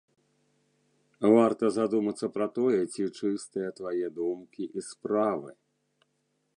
[1.33, 5.51] Варта задумацца пра тое, ці чыстыя твае думкі і справы.